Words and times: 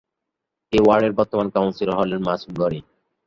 এ 0.73 0.79
ওয়ার্ডের 0.83 1.13
বর্তমান 1.19 1.47
কাউন্সিলর 1.55 1.97
হলেন 1.99 2.19
মাসুম 2.27 2.51
গনি। 2.53 2.79